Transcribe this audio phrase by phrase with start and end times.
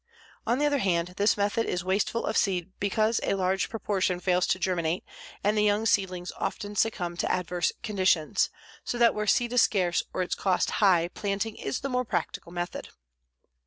[0.47, 4.47] On the other hand, this method is wasteful of seed because a large proportion fails
[4.47, 5.03] to germinate
[5.43, 8.49] and the young seedlings often succumb to adverse conditions,
[8.83, 12.51] so that where seed is scarce or its cost high, planting is the more practical
[12.51, 12.89] method.